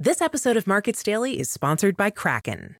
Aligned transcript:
This 0.00 0.20
episode 0.20 0.56
of 0.56 0.68
Markets 0.68 1.02
Daily 1.02 1.40
is 1.40 1.50
sponsored 1.50 1.96
by 1.96 2.10
Kraken. 2.10 2.76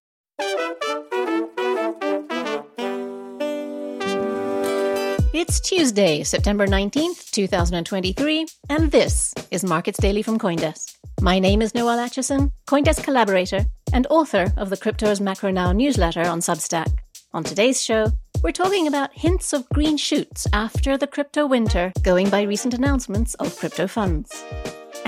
It's 5.32 5.58
Tuesday, 5.58 6.22
September 6.22 6.68
19th, 6.68 7.32
2023, 7.32 8.46
and 8.68 8.92
this 8.92 9.34
is 9.50 9.64
Markets 9.64 9.98
Daily 9.98 10.22
from 10.22 10.38
Coindesk. 10.38 10.94
My 11.20 11.40
name 11.40 11.60
is 11.60 11.74
Noelle 11.74 11.98
Acheson, 11.98 12.52
Coindesk 12.68 13.02
collaborator 13.02 13.66
and 13.92 14.06
author 14.10 14.52
of 14.56 14.70
the 14.70 14.76
Crypto's 14.76 15.20
Macro 15.20 15.50
Now 15.50 15.72
newsletter 15.72 16.22
on 16.22 16.38
Substack. 16.38 16.98
On 17.32 17.42
today's 17.42 17.82
show, 17.82 18.12
we're 18.44 18.52
talking 18.52 18.86
about 18.86 19.12
hints 19.12 19.52
of 19.52 19.68
green 19.70 19.96
shoots 19.96 20.46
after 20.52 20.96
the 20.96 21.08
crypto 21.08 21.48
winter, 21.48 21.92
going 22.04 22.30
by 22.30 22.42
recent 22.42 22.74
announcements 22.74 23.34
of 23.34 23.58
crypto 23.58 23.88
funds. 23.88 24.44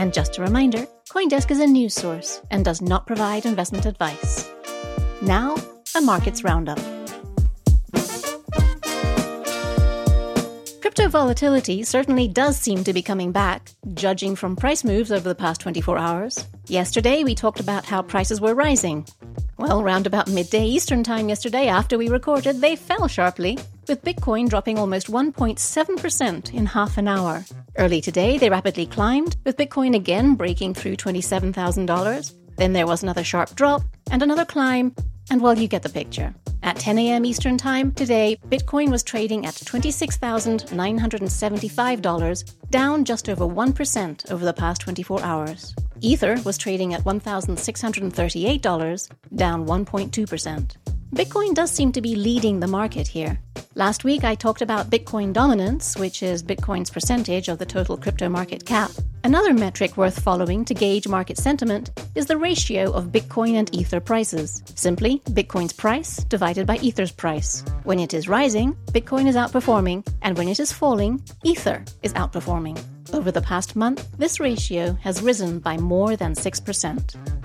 And 0.00 0.14
just 0.14 0.38
a 0.38 0.42
reminder 0.42 0.86
Coindesk 1.10 1.50
is 1.50 1.60
a 1.60 1.66
news 1.66 1.92
source 1.92 2.40
and 2.50 2.64
does 2.64 2.80
not 2.80 3.06
provide 3.06 3.44
investment 3.44 3.84
advice. 3.84 4.48
Now, 5.20 5.56
a 5.94 6.00
markets 6.00 6.42
roundup. 6.42 6.78
Crypto 10.80 11.06
volatility 11.08 11.82
certainly 11.82 12.28
does 12.28 12.56
seem 12.56 12.82
to 12.84 12.94
be 12.94 13.02
coming 13.02 13.30
back, 13.30 13.72
judging 13.92 14.36
from 14.36 14.56
price 14.56 14.84
moves 14.84 15.12
over 15.12 15.28
the 15.28 15.34
past 15.34 15.60
24 15.60 15.98
hours. 15.98 16.46
Yesterday, 16.66 17.22
we 17.22 17.34
talked 17.34 17.60
about 17.60 17.84
how 17.84 18.00
prices 18.00 18.40
were 18.40 18.54
rising. 18.54 19.06
Well, 19.58 19.82
round 19.82 20.06
about 20.06 20.30
midday 20.30 20.64
Eastern 20.64 21.04
Time 21.04 21.28
yesterday, 21.28 21.68
after 21.68 21.98
we 21.98 22.08
recorded, 22.08 22.62
they 22.62 22.74
fell 22.74 23.06
sharply, 23.06 23.58
with 23.86 24.02
Bitcoin 24.02 24.48
dropping 24.48 24.78
almost 24.78 25.08
1.7% 25.08 26.54
in 26.54 26.64
half 26.64 26.96
an 26.96 27.06
hour. 27.06 27.44
Early 27.80 28.00
today, 28.02 28.36
they 28.36 28.50
rapidly 28.50 28.84
climbed, 28.84 29.38
with 29.46 29.56
Bitcoin 29.56 29.96
again 29.96 30.34
breaking 30.34 30.74
through 30.74 30.96
$27,000. 30.96 32.34
Then 32.56 32.74
there 32.74 32.86
was 32.86 33.02
another 33.02 33.24
sharp 33.24 33.54
drop, 33.54 33.80
and 34.10 34.22
another 34.22 34.44
climb, 34.44 34.94
and 35.30 35.40
well, 35.40 35.56
you 35.56 35.66
get 35.66 35.82
the 35.82 35.88
picture. 35.88 36.34
At 36.62 36.76
10 36.76 36.98
a.m. 36.98 37.24
Eastern 37.24 37.56
Time 37.56 37.90
today, 37.92 38.38
Bitcoin 38.50 38.90
was 38.90 39.02
trading 39.02 39.46
at 39.46 39.54
$26,975, 39.54 42.54
down 42.68 43.02
just 43.02 43.30
over 43.30 43.46
1% 43.46 44.30
over 44.30 44.44
the 44.44 44.52
past 44.52 44.82
24 44.82 45.22
hours. 45.22 45.74
Ether 46.02 46.36
was 46.44 46.58
trading 46.58 46.92
at 46.92 47.04
$1,638, 47.04 49.08
down 49.36 49.66
1.2%. 49.66 50.76
Bitcoin 51.14 51.54
does 51.54 51.72
seem 51.72 51.90
to 51.90 52.00
be 52.00 52.14
leading 52.14 52.60
the 52.60 52.68
market 52.68 53.08
here. 53.08 53.40
Last 53.74 54.04
week, 54.04 54.22
I 54.22 54.36
talked 54.36 54.62
about 54.62 54.90
Bitcoin 54.90 55.32
dominance, 55.32 55.96
which 55.96 56.22
is 56.22 56.42
Bitcoin's 56.42 56.90
percentage 56.90 57.48
of 57.48 57.58
the 57.58 57.66
total 57.66 57.96
crypto 57.96 58.28
market 58.28 58.64
cap. 58.64 58.92
Another 59.24 59.52
metric 59.52 59.96
worth 59.96 60.22
following 60.22 60.64
to 60.64 60.72
gauge 60.72 61.08
market 61.08 61.36
sentiment 61.36 61.90
is 62.14 62.26
the 62.26 62.36
ratio 62.36 62.92
of 62.92 63.06
Bitcoin 63.06 63.54
and 63.54 63.74
Ether 63.74 63.98
prices. 63.98 64.62
Simply, 64.76 65.18
Bitcoin's 65.30 65.72
price 65.72 66.18
divided 66.24 66.64
by 66.64 66.76
Ether's 66.76 67.12
price. 67.12 67.64
When 67.82 67.98
it 67.98 68.14
is 68.14 68.28
rising, 68.28 68.74
Bitcoin 68.92 69.26
is 69.26 69.36
outperforming, 69.36 70.06
and 70.22 70.38
when 70.38 70.48
it 70.48 70.60
is 70.60 70.72
falling, 70.72 71.22
Ether 71.42 71.84
is 72.02 72.14
outperforming. 72.14 72.80
Over 73.12 73.32
the 73.32 73.42
past 73.42 73.74
month, 73.74 74.06
this 74.16 74.38
ratio 74.38 74.96
has 75.02 75.22
risen 75.22 75.58
by 75.58 75.76
more 75.76 76.14
than 76.14 76.34
6%. 76.34 77.39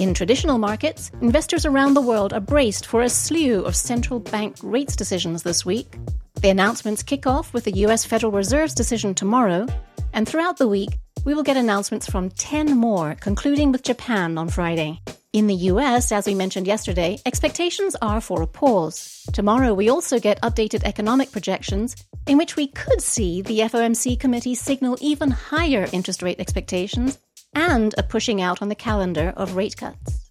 In 0.00 0.14
traditional 0.14 0.56
markets, 0.56 1.10
investors 1.20 1.66
around 1.66 1.92
the 1.92 2.00
world 2.00 2.32
are 2.32 2.40
braced 2.40 2.86
for 2.86 3.02
a 3.02 3.10
slew 3.10 3.62
of 3.66 3.76
central 3.76 4.18
bank 4.18 4.56
rates 4.62 4.96
decisions 4.96 5.42
this 5.42 5.66
week. 5.66 5.98
The 6.40 6.48
announcements 6.48 7.02
kick 7.02 7.26
off 7.26 7.52
with 7.52 7.64
the 7.64 7.84
US 7.84 8.06
Federal 8.06 8.32
Reserve's 8.32 8.72
decision 8.72 9.14
tomorrow, 9.14 9.66
and 10.14 10.26
throughout 10.26 10.56
the 10.56 10.68
week, 10.68 10.98
we 11.26 11.34
will 11.34 11.42
get 11.42 11.58
announcements 11.58 12.08
from 12.08 12.30
10 12.30 12.78
more, 12.78 13.14
concluding 13.16 13.72
with 13.72 13.82
Japan 13.82 14.38
on 14.38 14.48
Friday. 14.48 15.02
In 15.34 15.48
the 15.48 15.68
US, 15.68 16.12
as 16.12 16.26
we 16.26 16.34
mentioned 16.34 16.66
yesterday, 16.66 17.18
expectations 17.26 17.94
are 18.00 18.22
for 18.22 18.40
a 18.40 18.46
pause. 18.46 19.28
Tomorrow, 19.34 19.74
we 19.74 19.90
also 19.90 20.18
get 20.18 20.40
updated 20.40 20.82
economic 20.84 21.30
projections 21.30 21.94
in 22.26 22.38
which 22.38 22.56
we 22.56 22.68
could 22.68 23.02
see 23.02 23.42
the 23.42 23.60
FOMC 23.60 24.18
committee 24.18 24.54
signal 24.54 24.96
even 25.02 25.30
higher 25.30 25.86
interest 25.92 26.22
rate 26.22 26.40
expectations 26.40 27.18
and 27.54 27.94
a 27.98 28.02
pushing 28.02 28.40
out 28.40 28.62
on 28.62 28.68
the 28.68 28.74
calendar 28.74 29.32
of 29.36 29.56
rate 29.56 29.76
cuts. 29.76 30.30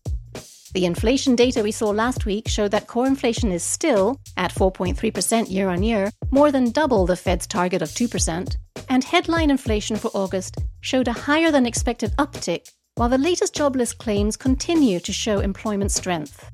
The 0.73 0.85
inflation 0.85 1.35
data 1.35 1.63
we 1.63 1.71
saw 1.71 1.89
last 1.89 2.25
week 2.27 2.47
showed 2.47 2.71
that 2.71 2.85
core 2.85 3.07
inflation 3.07 3.51
is 3.51 3.63
still, 3.63 4.19
at 4.37 4.53
4.3% 4.53 5.49
year 5.49 5.67
on 5.67 5.81
year, 5.81 6.11
more 6.29 6.51
than 6.51 6.69
double 6.71 7.07
the 7.07 7.15
Fed's 7.15 7.47
target 7.47 7.81
of 7.81 7.89
2%, 7.89 8.55
and 8.87 9.03
headline 9.03 9.49
inflation 9.49 9.95
for 9.95 10.11
August 10.13 10.57
showed 10.81 11.07
a 11.07 11.13
higher 11.13 11.51
than 11.51 11.65
expected 11.65 12.11
uptick, 12.17 12.69
while 12.95 13.09
the 13.09 13.17
latest 13.17 13.55
jobless 13.55 13.93
claims 13.93 14.37
continue 14.37 14.99
to 14.99 15.11
show 15.11 15.39
employment 15.39 15.91
strength. 15.91 16.47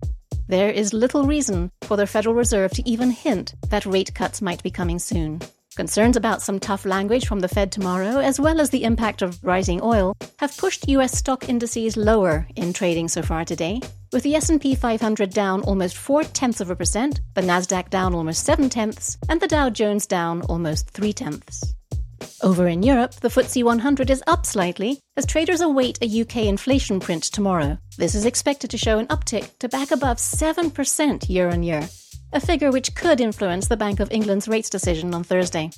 There 0.47 0.69
is 0.69 0.93
little 0.93 1.25
reason 1.25 1.71
for 1.81 1.97
the 1.97 2.07
Federal 2.07 2.35
Reserve 2.35 2.71
to 2.71 2.89
even 2.89 3.11
hint 3.11 3.55
that 3.69 3.85
rate 3.85 4.13
cuts 4.13 4.41
might 4.41 4.63
be 4.63 4.71
coming 4.71 4.99
soon. 4.99 5.41
Concerns 5.75 6.15
about 6.15 6.41
some 6.41 6.57
tough 6.57 6.85
language 6.85 7.27
from 7.27 7.41
the 7.41 7.49
Fed 7.49 7.69
tomorrow, 7.69 8.19
as 8.19 8.39
well 8.39 8.61
as 8.61 8.69
the 8.69 8.85
impact 8.85 9.21
of 9.21 9.43
rising 9.43 9.81
oil, 9.81 10.15
have 10.39 10.55
pushed 10.55 10.87
US 10.87 11.17
stock 11.17 11.49
indices 11.49 11.97
lower 11.97 12.47
in 12.55 12.71
trading 12.71 13.09
so 13.09 13.21
far 13.21 13.43
today, 13.43 13.81
with 14.13 14.23
the 14.23 14.35
S&P 14.35 14.73
500 14.73 15.31
down 15.31 15.61
almost 15.63 15.97
4 15.97 16.23
tenths 16.23 16.61
of 16.61 16.69
a 16.69 16.77
percent, 16.77 17.19
the 17.33 17.41
Nasdaq 17.41 17.89
down 17.89 18.15
almost 18.15 18.45
7 18.45 18.69
tenths, 18.69 19.17
and 19.27 19.41
the 19.41 19.49
Dow 19.49 19.69
Jones 19.69 20.07
down 20.07 20.43
almost 20.43 20.89
3 20.91 21.11
tenths. 21.11 21.75
Over 22.41 22.67
in 22.67 22.81
Europe, 22.81 23.15
the 23.15 23.27
FTSE 23.27 23.63
100 23.63 24.09
is 24.09 24.23
up 24.27 24.45
slightly 24.45 24.99
as 25.17 25.25
traders 25.25 25.59
await 25.59 25.99
a 26.01 26.21
UK 26.21 26.45
inflation 26.45 27.01
print 27.01 27.23
tomorrow. 27.23 27.77
This 27.97 28.15
is 28.15 28.25
expected 28.25 28.69
to 28.69 28.77
show 28.77 28.97
an 28.97 29.07
uptick 29.07 29.57
to 29.59 29.67
back 29.67 29.91
above 29.91 30.17
7% 30.17 31.29
year 31.29 31.49
on 31.49 31.63
year, 31.63 31.89
a 32.35 32.39
figure 32.41 32.69
which 32.69 32.93
could 32.95 33.21
influence 33.21 33.69
the 33.69 33.77
Bank 33.77 34.01
of 34.01 34.11
England's 34.11 34.49
rates 34.49 34.69
decision 34.69 35.13
on 35.13 35.23
Thursday. 35.23 35.71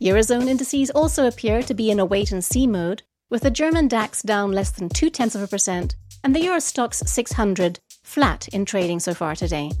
Eurozone 0.00 0.46
indices 0.46 0.88
also 0.90 1.26
appear 1.26 1.60
to 1.60 1.74
be 1.74 1.90
in 1.90 1.98
a 1.98 2.04
wait 2.04 2.30
and 2.30 2.44
see 2.44 2.68
mode, 2.68 3.02
with 3.30 3.42
the 3.42 3.50
German 3.50 3.88
DAX 3.88 4.22
down 4.22 4.52
less 4.52 4.70
than 4.70 4.88
two 4.88 5.10
tenths 5.10 5.34
of 5.34 5.42
a 5.42 5.48
percent 5.48 5.96
and 6.22 6.34
the 6.34 6.40
Euro 6.42 6.58
Stoxx 6.58 7.08
600 7.08 7.80
flat 8.04 8.46
in 8.48 8.64
trading 8.64 9.00
so 9.00 9.12
far 9.12 9.34
today. 9.34 9.72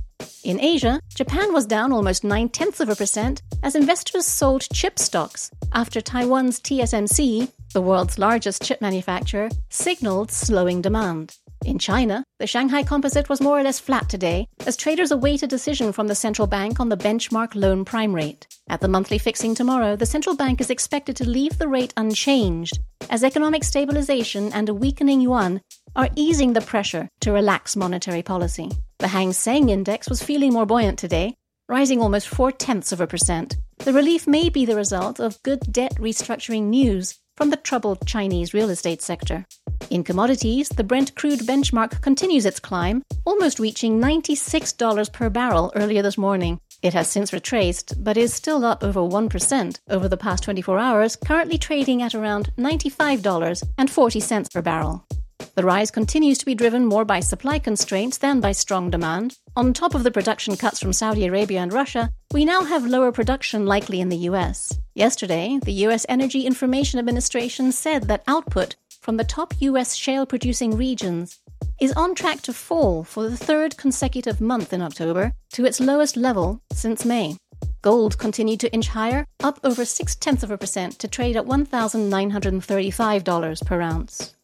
In 0.42 0.60
Asia, 0.60 0.98
Japan 1.14 1.52
was 1.52 1.66
down 1.66 1.92
almost 1.92 2.24
nine 2.24 2.48
tenths 2.48 2.80
of 2.80 2.88
a 2.88 2.96
percent 2.96 3.40
as 3.62 3.76
investors 3.76 4.26
sold 4.26 4.66
chip 4.72 4.98
stocks 4.98 5.52
after 5.72 6.00
Taiwan's 6.00 6.58
TSMC, 6.58 7.48
the 7.72 7.80
world's 7.80 8.18
largest 8.18 8.60
chip 8.60 8.80
manufacturer, 8.80 9.50
signaled 9.70 10.32
slowing 10.32 10.82
demand. 10.82 11.36
In 11.64 11.78
China, 11.78 12.22
the 12.38 12.46
Shanghai 12.46 12.82
Composite 12.82 13.30
was 13.30 13.40
more 13.40 13.58
or 13.58 13.62
less 13.62 13.80
flat 13.80 14.08
today 14.10 14.46
as 14.66 14.76
traders 14.76 15.10
await 15.10 15.42
a 15.42 15.46
decision 15.46 15.92
from 15.92 16.08
the 16.08 16.14
central 16.14 16.46
bank 16.46 16.78
on 16.78 16.90
the 16.90 16.96
benchmark 16.96 17.54
loan 17.54 17.86
prime 17.86 18.14
rate. 18.14 18.46
At 18.68 18.82
the 18.82 18.88
monthly 18.88 19.16
fixing 19.16 19.54
tomorrow, 19.54 19.96
the 19.96 20.04
central 20.04 20.36
bank 20.36 20.60
is 20.60 20.68
expected 20.68 21.16
to 21.16 21.28
leave 21.28 21.56
the 21.56 21.68
rate 21.68 21.94
unchanged 21.96 22.78
as 23.10 23.24
economic 23.24 23.64
stabilization 23.64 24.52
and 24.52 24.68
a 24.68 24.74
weakening 24.74 25.20
yuan 25.20 25.60
are 25.96 26.10
easing 26.16 26.52
the 26.52 26.60
pressure 26.60 27.08
to 27.20 27.32
relax 27.32 27.76
monetary 27.76 28.22
policy. 28.22 28.70
The 28.98 29.08
Hang 29.08 29.32
Seng 29.32 29.68
index 29.68 30.08
was 30.08 30.22
feeling 30.22 30.52
more 30.52 30.66
buoyant 30.66 30.98
today, 30.98 31.34
rising 31.68 32.00
almost 32.00 32.28
four 32.28 32.52
tenths 32.52 32.92
of 32.92 33.00
a 33.00 33.06
percent. 33.06 33.56
The 33.78 33.92
relief 33.92 34.26
may 34.26 34.48
be 34.48 34.64
the 34.64 34.76
result 34.76 35.18
of 35.20 35.42
good 35.42 35.60
debt 35.70 35.94
restructuring 35.96 36.64
news 36.64 37.18
from 37.36 37.50
the 37.50 37.56
troubled 37.56 38.06
Chinese 38.06 38.54
real 38.54 38.70
estate 38.70 39.02
sector. 39.02 39.46
In 39.90 40.04
commodities, 40.04 40.68
the 40.68 40.84
Brent 40.84 41.14
crude 41.14 41.40
benchmark 41.40 42.00
continues 42.00 42.46
its 42.46 42.60
climb, 42.60 43.02
almost 43.24 43.58
reaching 43.58 44.00
$96 44.00 45.12
per 45.12 45.30
barrel 45.30 45.72
earlier 45.74 46.02
this 46.02 46.18
morning. 46.18 46.58
It 46.82 46.94
has 46.94 47.08
since 47.08 47.32
retraced, 47.32 48.02
but 48.02 48.16
is 48.16 48.34
still 48.34 48.64
up 48.64 48.84
over 48.84 49.00
1% 49.00 49.78
over 49.88 50.08
the 50.08 50.16
past 50.16 50.42
24 50.44 50.78
hours, 50.78 51.16
currently 51.16 51.58
trading 51.58 52.02
at 52.02 52.14
around 52.14 52.50
$95.40 52.58 54.52
per 54.52 54.62
barrel. 54.62 55.06
The 55.54 55.64
rise 55.64 55.90
continues 55.90 56.38
to 56.38 56.46
be 56.46 56.54
driven 56.56 56.84
more 56.84 57.04
by 57.04 57.20
supply 57.20 57.60
constraints 57.60 58.18
than 58.18 58.40
by 58.40 58.52
strong 58.52 58.90
demand. 58.90 59.38
On 59.56 59.72
top 59.72 59.94
of 59.94 60.02
the 60.02 60.10
production 60.10 60.56
cuts 60.56 60.80
from 60.80 60.92
Saudi 60.92 61.26
Arabia 61.26 61.60
and 61.60 61.72
Russia, 61.72 62.10
we 62.32 62.44
now 62.44 62.62
have 62.64 62.84
lower 62.84 63.12
production 63.12 63.64
likely 63.64 64.00
in 64.00 64.08
the 64.08 64.26
US. 64.28 64.76
Yesterday, 64.94 65.60
the 65.62 65.86
US 65.86 66.04
Energy 66.08 66.44
Information 66.44 66.98
Administration 66.98 67.70
said 67.70 68.08
that 68.08 68.24
output 68.26 68.74
from 69.04 69.16
the 69.18 69.24
top 69.24 69.52
US 69.60 69.94
shale 69.94 70.24
producing 70.24 70.78
regions 70.78 71.38
is 71.78 71.92
on 71.92 72.14
track 72.14 72.40
to 72.40 72.54
fall 72.54 73.04
for 73.04 73.28
the 73.28 73.36
third 73.36 73.76
consecutive 73.76 74.40
month 74.40 74.72
in 74.72 74.80
October 74.80 75.34
to 75.52 75.66
its 75.66 75.78
lowest 75.78 76.16
level 76.16 76.62
since 76.72 77.04
May. 77.04 77.36
Gold 77.82 78.16
continued 78.16 78.60
to 78.60 78.72
inch 78.72 78.88
higher, 78.88 79.26
up 79.42 79.60
over 79.62 79.84
six 79.84 80.16
tenths 80.16 80.42
of 80.42 80.50
a 80.50 80.56
percent 80.56 80.98
to 81.00 81.06
trade 81.06 81.36
at 81.36 81.44
$1,935 81.44 83.66
per 83.66 83.80
ounce. 83.82 84.34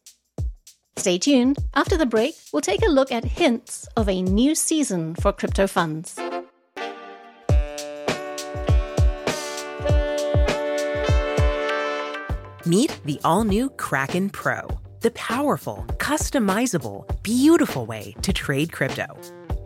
Stay 0.96 1.16
tuned. 1.16 1.56
After 1.72 1.96
the 1.96 2.04
break, 2.04 2.34
we'll 2.52 2.60
take 2.60 2.82
a 2.82 2.90
look 2.90 3.10
at 3.10 3.24
hints 3.24 3.88
of 3.96 4.10
a 4.10 4.20
new 4.20 4.54
season 4.54 5.14
for 5.14 5.32
crypto 5.32 5.66
funds. 5.66 6.18
Meet 12.70 13.00
the 13.04 13.20
all 13.24 13.42
new 13.42 13.68
Kraken 13.70 14.30
Pro, 14.30 14.60
the 15.00 15.10
powerful, 15.10 15.84
customizable, 15.96 17.04
beautiful 17.24 17.84
way 17.84 18.14
to 18.22 18.32
trade 18.32 18.70
crypto. 18.70 19.06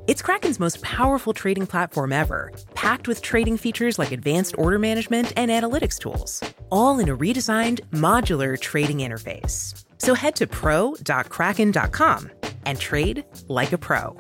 It's 0.06 0.22
Kraken's 0.22 0.58
most 0.58 0.80
powerful 0.80 1.34
trading 1.34 1.66
platform 1.66 2.14
ever, 2.14 2.50
packed 2.72 3.06
with 3.06 3.20
trading 3.20 3.58
features 3.58 3.98
like 3.98 4.10
advanced 4.10 4.56
order 4.56 4.78
management 4.78 5.34
and 5.36 5.50
analytics 5.50 5.98
tools, 5.98 6.42
all 6.70 6.98
in 6.98 7.10
a 7.10 7.14
redesigned, 7.14 7.80
modular 7.90 8.58
trading 8.58 9.00
interface. 9.00 9.84
So 9.98 10.14
head 10.14 10.34
to 10.36 10.46
pro.kraken.com 10.46 12.30
and 12.64 12.80
trade 12.80 13.22
like 13.48 13.74
a 13.74 13.78
pro. 13.86 14.18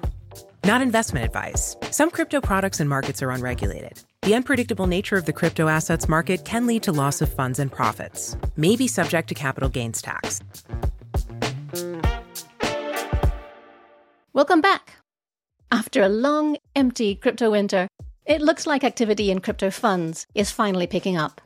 Not 0.66 0.82
investment 0.82 1.24
advice. 1.24 1.76
Some 1.90 2.10
crypto 2.10 2.42
products 2.42 2.80
and 2.80 2.90
markets 2.90 3.22
are 3.22 3.30
unregulated. 3.30 4.02
The 4.24 4.34
unpredictable 4.34 4.86
nature 4.86 5.18
of 5.18 5.26
the 5.26 5.34
crypto 5.34 5.68
assets 5.68 6.08
market 6.08 6.46
can 6.46 6.66
lead 6.66 6.82
to 6.84 6.92
loss 6.92 7.20
of 7.20 7.30
funds 7.30 7.58
and 7.58 7.70
profits, 7.70 8.38
may 8.56 8.74
be 8.74 8.88
subject 8.88 9.28
to 9.28 9.34
capital 9.34 9.68
gains 9.68 10.00
tax. 10.00 10.40
Welcome 14.32 14.62
back. 14.62 14.96
After 15.70 16.00
a 16.00 16.08
long, 16.08 16.56
empty 16.74 17.16
crypto 17.16 17.50
winter, 17.50 17.86
it 18.24 18.40
looks 18.40 18.66
like 18.66 18.82
activity 18.82 19.30
in 19.30 19.42
crypto 19.42 19.70
funds 19.70 20.26
is 20.34 20.50
finally 20.50 20.86
picking 20.86 21.18
up. 21.18 21.42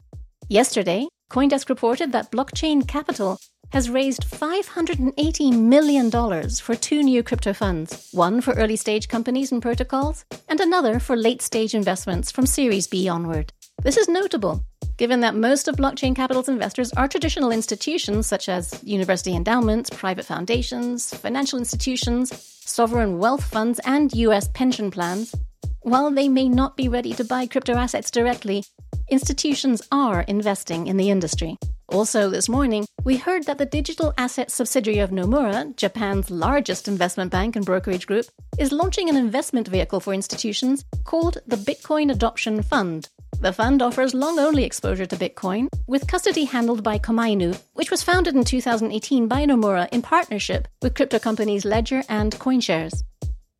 Yesterday, 0.49 1.09
Coindesk 1.33 1.69
reported 1.69 2.13
that 2.13 2.31
Blockchain 2.31 2.87
Capital 2.87 3.41
has 3.71 3.91
raised 3.91 4.31
$580 4.31 5.53
million 5.59 6.11
for 6.11 6.75
two 6.75 7.03
new 7.03 7.23
crypto 7.23 7.53
funds 7.53 8.09
one 8.13 8.41
for 8.41 8.55
early 8.55 8.77
stage 8.77 9.09
companies 9.09 9.53
and 9.53 9.61
protocols, 9.61 10.25
and 10.49 10.61
another 10.61 10.99
for 10.99 11.17
late 11.17 11.43
stage 11.43 11.75
investments 11.75 12.31
from 12.31 12.47
Series 12.47 12.87
B 12.87 13.09
onward. 13.09 13.53
This 13.83 13.97
is 13.97 14.09
notable, 14.09 14.65
given 14.97 15.21
that 15.21 15.35
most 15.35 15.69
of 15.69 15.77
blockchain 15.77 16.17
capital's 16.17 16.49
investors 16.49 16.93
are 16.95 17.07
traditional 17.07 17.53
institutions 17.53 18.27
such 18.27 18.49
as 18.49 18.83
university 18.83 19.37
endowments, 19.37 19.91
private 19.91 20.25
foundations, 20.25 21.15
financial 21.15 21.59
institutions, 21.59 22.33
sovereign 22.65 23.19
wealth 23.19 23.45
funds, 23.45 23.81
and 23.85 24.15
US 24.15 24.49
pension 24.49 24.91
plans. 24.91 25.35
While 25.83 26.11
they 26.11 26.29
may 26.29 26.49
not 26.49 26.77
be 26.77 26.89
ready 26.89 27.13
to 27.15 27.25
buy 27.25 27.47
crypto 27.47 27.75
assets 27.75 28.11
directly, 28.11 28.65
institutions 29.11 29.81
are 29.93 30.23
investing 30.23 30.87
in 30.87 30.97
the 30.97 31.11
industry. 31.11 31.57
Also, 31.91 32.29
this 32.29 32.51
morning, 32.51 32.87
we 33.03 33.17
heard 33.17 33.45
that 33.47 33.57
the 33.57 33.65
digital 33.65 34.13
asset 34.19 34.51
subsidiary 34.51 34.99
of 34.99 35.09
Nomura, 35.09 35.75
Japan's 35.75 36.31
largest 36.31 36.87
investment 36.87 37.33
bank 37.33 37.57
and 37.57 37.65
brokerage 37.65 38.07
group, 38.07 38.27
is 38.59 38.73
launching 38.73 39.09
an 39.09 39.17
investment 39.17 39.67
vehicle 39.67 39.99
for 39.99 40.13
institutions 40.13 40.85
called 41.05 41.39
the 41.47 41.57
Bitcoin 41.57 42.13
Adoption 42.13 42.63
Fund. 42.63 43.09
The 43.41 43.55
fund 43.55 43.81
offers 43.81 44.13
long 44.13 44.39
only 44.39 44.65
exposure 44.65 45.07
to 45.07 45.17
Bitcoin, 45.17 45.69
with 45.87 46.07
custody 46.07 46.45
handled 46.45 46.83
by 46.83 46.99
Komainu, 46.99 47.59
which 47.73 47.91
was 47.91 48.03
founded 48.03 48.35
in 48.35 48.45
2018 48.45 49.27
by 49.27 49.47
Nomura 49.47 49.89
in 49.91 50.03
partnership 50.03 50.69
with 50.83 50.95
crypto 50.95 51.19
companies 51.19 51.65
Ledger 51.65 52.03
and 52.11 52.35
CoinShares. 52.35 53.03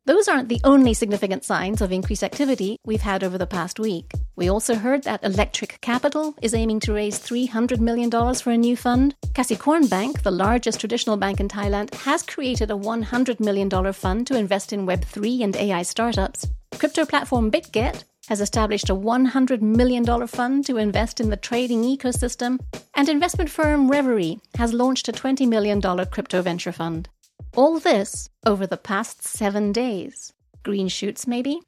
Those 0.05 0.27
aren't 0.27 0.49
the 0.49 0.61
only 0.63 0.93
significant 0.93 1.43
signs 1.43 1.81
of 1.81 1.91
increased 1.91 2.23
activity 2.23 2.77
we've 2.85 3.01
had 3.01 3.23
over 3.23 3.37
the 3.37 3.47
past 3.47 3.79
week. 3.79 4.11
We 4.39 4.49
also 4.49 4.75
heard 4.75 5.03
that 5.03 5.21
Electric 5.21 5.81
Capital 5.81 6.33
is 6.41 6.53
aiming 6.53 6.79
to 6.81 6.93
raise 6.93 7.19
$300 7.19 7.81
million 7.81 8.09
for 8.09 8.51
a 8.51 8.57
new 8.57 8.77
fund. 8.77 9.13
Kasikorn 9.33 9.89
Bank, 9.89 10.23
the 10.23 10.31
largest 10.31 10.79
traditional 10.79 11.17
bank 11.17 11.41
in 11.41 11.49
Thailand, 11.49 11.93
has 11.93 12.23
created 12.23 12.71
a 12.71 12.75
$100 12.75 13.41
million 13.41 13.69
fund 13.91 14.25
to 14.27 14.37
invest 14.37 14.71
in 14.71 14.87
Web3 14.87 15.43
and 15.43 15.57
AI 15.57 15.81
startups. 15.81 16.47
Crypto 16.77 17.05
platform 17.05 17.51
BitGet 17.51 18.05
has 18.29 18.39
established 18.39 18.89
a 18.89 18.95
$100 18.95 19.61
million 19.61 20.05
fund 20.25 20.65
to 20.67 20.77
invest 20.77 21.19
in 21.19 21.29
the 21.29 21.35
trading 21.35 21.83
ecosystem, 21.83 22.59
and 22.93 23.09
investment 23.09 23.49
firm 23.49 23.91
Reverie 23.91 24.39
has 24.55 24.71
launched 24.71 25.09
a 25.09 25.11
$20 25.11 25.49
million 25.49 25.81
crypto 26.05 26.41
venture 26.41 26.71
fund. 26.71 27.09
All 27.57 27.77
this 27.77 28.29
over 28.45 28.65
the 28.65 28.77
past 28.77 29.21
seven 29.21 29.73
days. 29.73 30.31
Green 30.63 30.87
shoots, 30.87 31.27
maybe? 31.27 31.59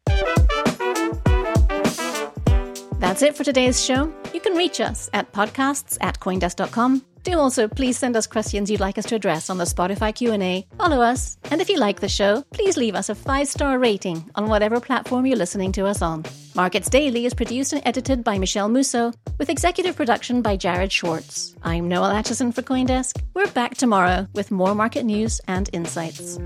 That's 3.02 3.24
it 3.24 3.36
for 3.36 3.44
today's 3.44 3.84
show. 3.84 4.14
You 4.32 4.40
can 4.40 4.54
reach 4.54 4.80
us 4.80 5.10
at 5.12 5.32
podcasts 5.32 5.98
at 6.02 6.20
coindesk.com. 6.20 7.04
Do 7.24 7.40
also 7.40 7.68
please 7.68 7.98
send 7.98 8.16
us 8.16 8.28
questions 8.28 8.70
you'd 8.70 8.80
like 8.80 9.00
us 9.00 9.06
to 9.08 9.16
address 9.16 9.50
on 9.50 9.58
the 9.58 9.64
Spotify 9.64 10.14
Q&A. 10.14 10.68
Follow 10.78 11.02
us, 11.02 11.36
and 11.50 11.62
if 11.62 11.68
you 11.68 11.80
like 11.80 12.00
the 12.00 12.08
show, 12.08 12.44
please 12.54 12.78
leave 12.78 12.94
us 12.94 13.10
a 13.10 13.16
five-star 13.16 13.80
rating 13.80 14.30
on 14.36 14.50
whatever 14.50 14.80
platform 14.80 15.26
you're 15.26 15.36
listening 15.36 15.72
to 15.72 15.88
us 15.88 16.04
on. 16.04 16.26
Markets 16.54 16.92
Daily 16.92 17.26
is 17.26 17.34
produced 17.34 17.74
and 17.74 17.82
edited 17.86 18.24
by 18.24 18.38
Michelle 18.38 18.70
Musso, 18.70 19.12
with 19.40 19.50
executive 19.50 19.96
production 19.96 20.44
by 20.44 20.56
Jared 20.56 20.92
Schwartz. 20.92 21.56
I'm 21.64 21.88
Noelle 21.88 22.14
Acheson 22.14 22.54
for 22.54 22.62
Coindesk. 22.62 23.20
We're 23.34 23.48
back 23.48 23.78
tomorrow 23.78 24.28
with 24.36 24.52
more 24.52 24.76
market 24.76 25.06
news 25.06 25.42
and 25.48 25.72
insights. 25.74 26.38